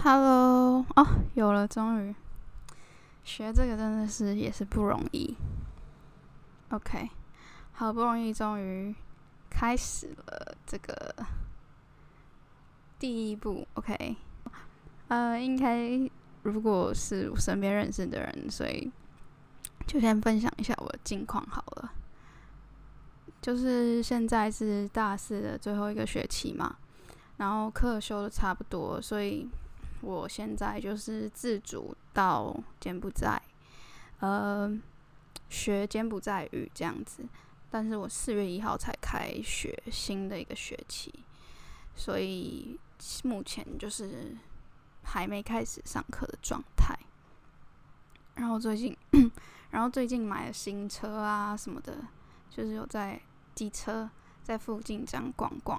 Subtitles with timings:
[0.00, 2.14] Hello，哦，有了，终于
[3.24, 5.36] 学这个真的是也是不容易。
[6.70, 7.10] OK，
[7.72, 8.94] 好不容易终于
[9.50, 11.12] 开始了这个
[12.96, 13.66] 第一步。
[13.74, 14.16] OK，
[15.08, 16.08] 呃，应该
[16.44, 18.88] 如果是我身边认识的人，所以
[19.84, 21.92] 就先分享一下我的近况好了。
[23.42, 26.76] 就是现在是大四的最后一个学期嘛，
[27.38, 29.50] 然后课修的差不多，所以。
[30.00, 33.40] 我现在就是自主到柬埔寨，
[34.20, 34.70] 呃，
[35.48, 37.24] 学柬埔寨语这样子。
[37.70, 41.12] 但是我四月一号才开学新的一个学期，
[41.94, 42.78] 所以
[43.24, 44.34] 目前就是
[45.02, 46.98] 还没开始上课的状态。
[48.36, 48.96] 然后最近，
[49.70, 51.98] 然后最近买了新车啊什么的，
[52.48, 53.20] 就是有在
[53.54, 54.08] 机车
[54.42, 55.78] 在附近这样逛逛。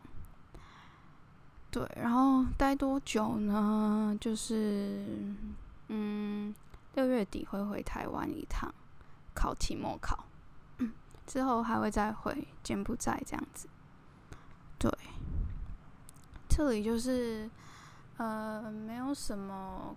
[1.72, 4.18] 对，然后待多久呢？
[4.20, 5.06] 就是，
[5.88, 6.54] 嗯，
[6.96, 8.74] 六月底会回台湾一趟，
[9.36, 10.26] 考期末考，
[11.28, 13.70] 之后还会再回柬埔寨这样子。
[14.80, 14.92] 对，
[16.50, 17.48] 这里就是，
[18.18, 19.96] 呃，没有什么，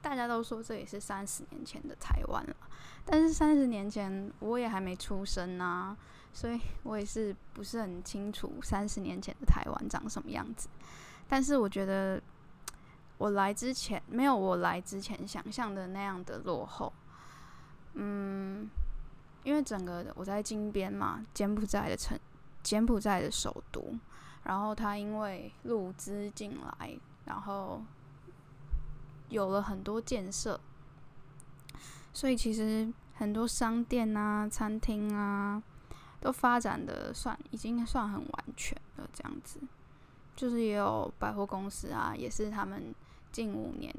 [0.00, 2.56] 大家都说这里是三十年前的台湾了，
[3.04, 5.96] 但是三十年前我也还没出生啊。
[6.34, 10.66] 所以我也是不是很清楚三十年前的台湾长什么样子，
[11.28, 12.20] 但是我觉得
[13.18, 16.92] 我来之前没有我来之前想象的那样的落后，
[17.94, 18.68] 嗯，
[19.44, 22.18] 因为整个我在金边嘛，柬埔寨的城，
[22.62, 23.94] 柬埔寨的首都，
[24.44, 27.82] 然后他因为陆资进来，然后
[29.28, 30.58] 有了很多建设，
[32.12, 35.62] 所以其实很多商店啊、餐厅啊。
[36.22, 39.58] 都发展的算已经算很完全了，这样子，
[40.36, 42.94] 就是也有百货公司啊，也是他们
[43.32, 43.92] 近五年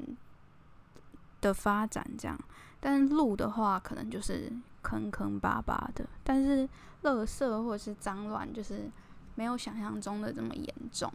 [1.42, 2.36] 的发展这样。
[2.80, 4.50] 但是路的话，可能就是
[4.80, 6.66] 坑坑巴巴的，但是
[7.02, 8.90] 垃圾或者是脏乱，就是
[9.34, 11.12] 没有想象中的这么严重。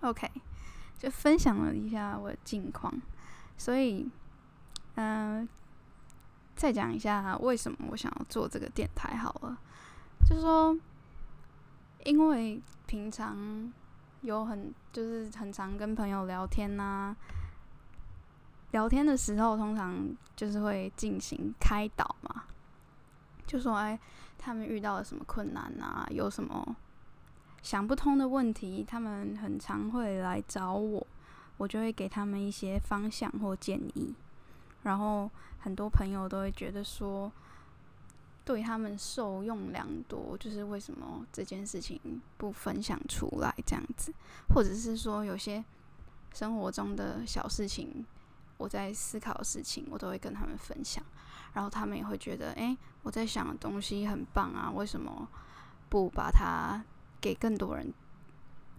[0.00, 0.30] OK，
[0.98, 2.92] 就分享了一下我的近况，
[3.58, 4.10] 所以，
[4.94, 5.46] 嗯、
[6.56, 9.58] 再讲一下为什么我想要做这个电台好了。
[10.28, 10.76] 就是说，
[12.04, 13.72] 因为平常
[14.22, 17.14] 有很就是很常跟朋友聊天呐、
[18.70, 22.44] 聊天的时候通常就是会进行开导嘛，
[23.46, 23.98] 就说哎，
[24.38, 26.76] 他们遇到了什么困难啊，有什么
[27.62, 31.06] 想不通的问题，他们很常会来找我，
[31.58, 34.14] 我就会给他们一些方向或建议，
[34.82, 37.30] 然后很多朋友都会觉得说。
[38.44, 42.00] 对他们受用良多，就是为什么这件事情
[42.36, 44.12] 不分享出来这样子，
[44.52, 45.64] 或者是说有些
[46.34, 48.04] 生活中的小事情，
[48.56, 51.04] 我在思考的事情，我都会跟他们分享，
[51.52, 55.28] 然后他们也会觉得，诶，我在想的东西很棒啊，为什么
[55.88, 56.82] 不把它
[57.20, 57.94] 给更多人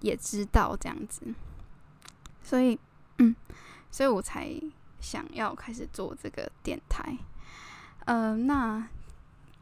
[0.02, 1.34] 也知道这样子？
[2.44, 2.78] 所以，
[3.20, 3.34] 嗯，
[3.90, 4.54] 所以我才
[5.00, 7.18] 想要开始做这个电台，
[8.04, 8.86] 呃，那。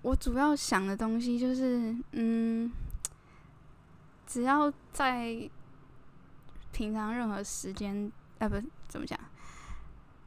[0.03, 2.71] 我主要想的东西就是，嗯，
[4.25, 5.47] 只要在
[6.71, 9.19] 平常任何时间，呃，不，怎么讲？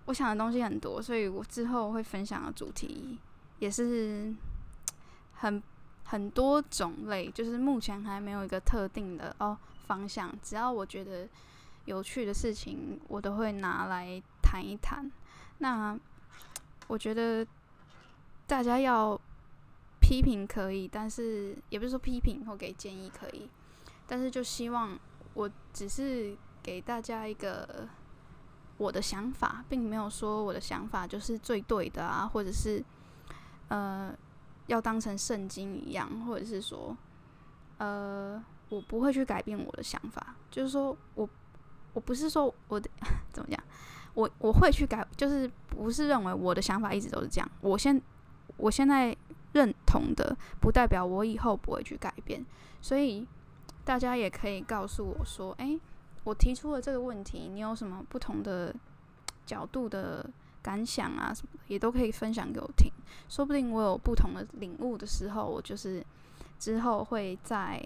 [0.05, 3.19] 我想的东西很多，所以我之后会分享的主题
[3.59, 4.33] 也是
[5.33, 5.61] 很
[6.05, 9.59] 很多种类，就是目前还没有一个特定的哦
[9.89, 10.33] 方向。
[10.41, 11.29] 只要我觉得
[11.87, 15.11] 有趣的事情，我都会拿来谈一谈。
[15.59, 15.99] 那
[16.87, 17.45] 我觉得
[18.47, 19.21] 大家要。
[20.07, 23.49] 批评可以，但是也不是说批评或给建议可以，
[24.07, 24.99] 但是就希望
[25.33, 27.89] 我只是给大家一个
[28.77, 32.85] 我的想法，并没有说我的想法就是最对的啊，或者是
[33.69, 34.15] 呃
[34.67, 36.95] 要当成圣经一样，或者是说
[37.79, 41.27] 呃我不会去改变我的想法，就是说我
[41.95, 42.91] 我不是说我的
[43.33, 43.59] 怎么讲，
[44.13, 48.01] 我我会去改，就是不是认为我的想法一直都是这样，我现
[48.59, 49.17] 我现在。
[49.55, 52.45] 认同的不代表我以后不会去改变，
[52.81, 53.27] 所以
[53.85, 55.81] 大家也可以告诉我说：“诶，
[56.25, 58.75] 我提出了这个问题，你有什么不同的
[59.47, 60.29] 角度的
[60.61, 61.33] 感想啊？
[61.33, 62.91] 什么也都可以分享给我听。
[63.29, 66.05] 说不定我有不同的领悟的时候，我就是
[66.59, 67.81] 之后会在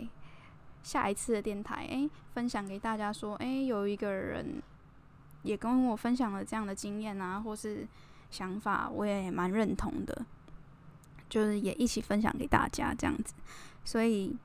[0.83, 4.63] 下一次的电台诶分享给大家说：诶，有一个人
[5.43, 7.87] 也跟我分享了这样的经验啊，或是
[8.31, 10.25] 想法，我也蛮认同的。”
[11.29, 13.35] 就是也一起分享给大家这样子，
[13.85, 14.37] 所以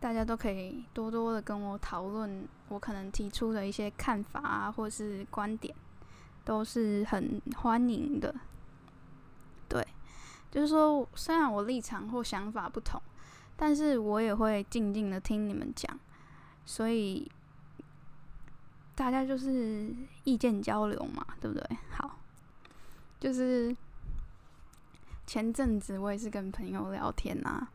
[0.00, 5.74] 大家都可以多多的跟我讨论我可能提出的一些看法啊，或是观点，
[6.44, 8.34] 都是很欢迎的。
[9.68, 9.86] 对，
[10.50, 13.00] 就是说，虽然我立场或想法不同，
[13.56, 15.98] 但是我也会静静的听你们讲，
[16.66, 17.30] 所以
[18.94, 19.94] 大家就是
[20.24, 21.78] 意见交流嘛，对不对？
[21.90, 22.18] 好，
[23.18, 23.74] 就是
[25.26, 27.68] 前阵子我也是跟朋友聊天啊。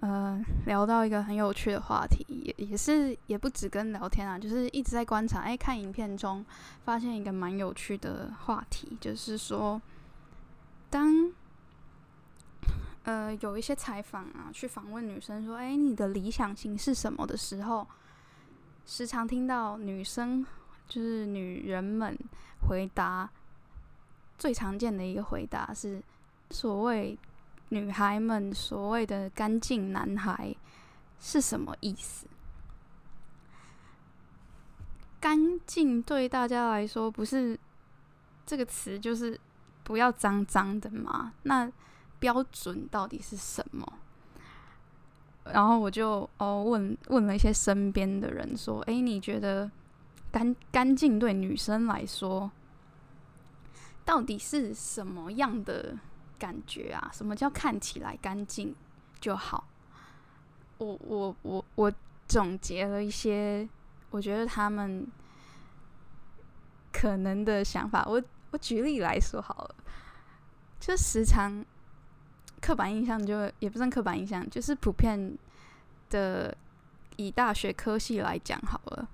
[0.00, 5.40] 呃，聊到一个很有趣的话题，也也是也不止跟聊天啊，就是一直在观察。
[5.40, 6.44] 哎，看影片中
[6.84, 9.82] 发现一个蛮有趣的话题，就是说，
[10.88, 11.32] 当
[13.02, 17.84] 呃有一些采访啊，去访问女生说，哎，你的理想型是什么的时候，
[18.86, 20.46] 时常听到女生
[20.86, 22.16] 就是女人们
[22.68, 23.28] 回答，
[24.38, 26.00] 最常见的一个回答是
[26.50, 27.18] 所谓。
[27.70, 30.56] 女孩们所谓的“干净男孩”
[31.20, 32.26] 是什么意思？
[35.20, 37.60] 干净对大家来说不是
[38.46, 39.38] 这个词，就是
[39.84, 41.34] 不要脏脏的吗？
[41.42, 41.70] 那
[42.18, 43.86] 标准到底是什么？
[45.44, 49.70] 然后我就哦问问了一些身边的人，说：“诶，你觉得
[50.32, 52.50] 干干净对女生来说
[54.06, 55.98] 到底是什么样的？”
[56.38, 58.74] 感觉啊，什么叫看起来干净
[59.20, 59.66] 就好？
[60.78, 61.92] 我我我我
[62.28, 63.68] 总结了一些，
[64.10, 65.04] 我觉得他们
[66.92, 68.04] 可能的想法。
[68.06, 69.74] 我我举例来说好了，
[70.78, 71.64] 就时常
[72.60, 75.36] 刻板印象就也不算刻板印象，就是普遍
[76.10, 76.56] 的
[77.16, 79.08] 以大学科系来讲好了，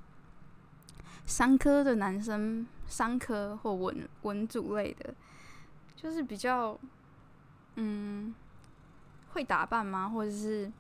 [1.25, 5.15] 商科的男生，商科或文文组类的，
[5.97, 6.79] 就是比较。
[7.77, 8.35] 嗯，
[9.33, 10.09] 会打扮吗？
[10.09, 10.71] 或者是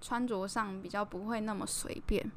[0.00, 2.30] 穿着上比较不会那么随便。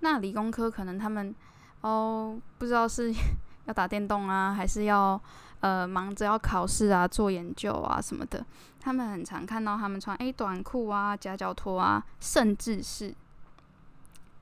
[0.00, 1.34] 那理工科可能他们
[1.80, 3.12] 哦，不知道是
[3.66, 5.20] 要打电动啊，还是要
[5.60, 8.44] 呃忙着要考试啊、做研究啊什么的。
[8.80, 13.14] 他们很常看到他们穿诶短裤啊、夹脚拖啊，甚至是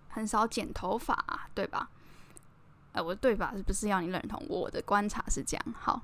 [0.08, 1.88] 很少剪头发啊，对吧？
[2.92, 3.52] 呃，我的对吧？
[3.56, 4.40] 是不是要你认同？
[4.48, 5.74] 我的观察是这样。
[5.78, 6.00] 好。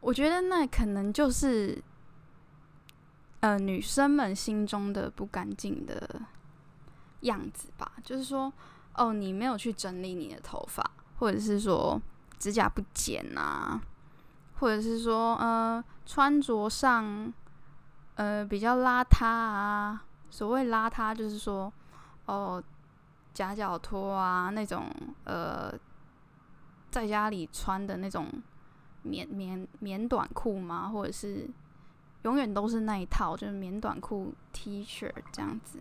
[0.00, 1.82] 我觉得那可能就是，
[3.40, 6.22] 呃，女生们心中的不干净的
[7.20, 7.92] 样子吧。
[8.02, 8.50] 就是说，
[8.94, 12.00] 哦，你没有去整理你的头发，或者是说
[12.38, 13.78] 指甲不剪啊，
[14.58, 17.30] 或者是说，呃，穿着上，
[18.14, 20.02] 呃，比较邋遢啊。
[20.30, 21.70] 所谓邋遢，就是说，
[22.24, 22.62] 哦，
[23.34, 24.90] 夹脚拖啊，那种，
[25.24, 25.70] 呃，
[26.90, 28.26] 在家里穿的那种。
[29.02, 30.88] 棉棉棉短裤吗？
[30.88, 31.48] 或者是
[32.22, 35.78] 永远都是那一套，就是棉短裤 T 恤这样子。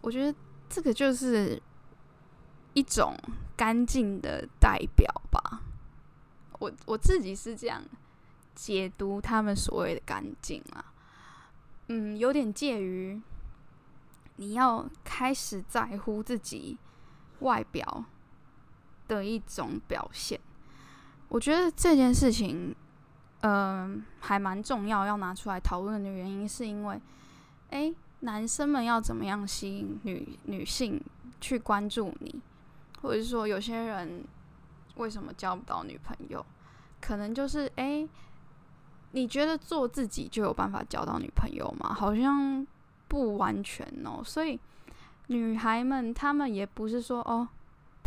[0.00, 1.60] 我觉得这个就是
[2.72, 3.16] 一种
[3.56, 5.62] 干净的代表吧。
[6.60, 7.82] 我我自己是这样
[8.54, 10.92] 解读他们所谓的干净啊。
[11.88, 13.20] 嗯，有点介于
[14.36, 16.78] 你要开始在乎自己
[17.40, 18.04] 外表
[19.08, 20.38] 的一种表现。
[21.28, 22.74] 我觉得这件事情，
[23.42, 27.00] 嗯、还蛮重要，要拿出来讨论的原因，是因为，
[27.70, 30.98] 诶，男生们要怎么样吸引女女性
[31.40, 32.40] 去关注你，
[33.02, 34.24] 或者是说，有些人
[34.96, 36.44] 为什么交不到女朋友，
[37.00, 38.08] 可能就是，诶，
[39.12, 41.92] 你觉得做自己就有办法交到女朋友吗？
[41.92, 42.66] 好像
[43.06, 44.22] 不完全哦。
[44.24, 44.58] 所以，
[45.26, 47.48] 女孩们她们也不是说，哦。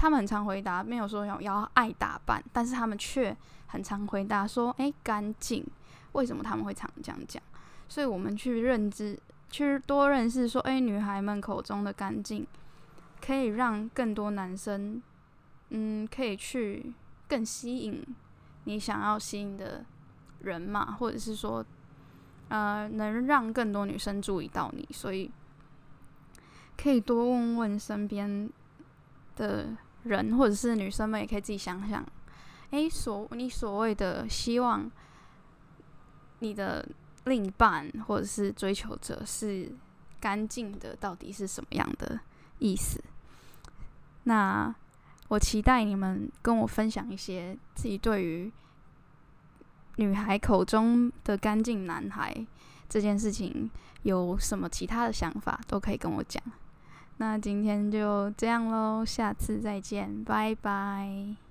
[0.01, 5.63] 他们很常回答，没有说要要爱打扮，但是他们却很常回答说：“诶，干净。”
[6.13, 7.39] 为什么他们会常这样讲？
[7.87, 9.15] 所以我们去认知，
[9.51, 12.47] 去多认识说：“诶，女孩们口中的干净，
[13.23, 14.99] 可以让更多男生，
[15.69, 16.91] 嗯，可以去
[17.27, 18.03] 更吸引
[18.63, 19.85] 你想要吸引的
[20.39, 21.63] 人嘛，或者是说，
[22.49, 25.29] 呃，能让更多女生注意到你，所以
[26.75, 28.49] 可以多问问身边
[29.35, 32.05] 的。”人或者是女生们也可以自己想想，
[32.71, 34.89] 诶，所你所谓的希望
[36.39, 36.87] 你的
[37.25, 39.71] 另一半或者是追求者是
[40.19, 42.19] 干净的，到底是什么样的
[42.59, 43.03] 意思？
[44.23, 44.73] 那
[45.27, 48.51] 我期待你们跟我分享一些自己对于
[49.97, 52.45] 女孩口中的干净男孩
[52.89, 53.69] 这件事情
[54.03, 56.41] 有什么其他的想法，都可以跟我讲。
[57.21, 61.50] 那今天就这样喽，下次再见，拜拜。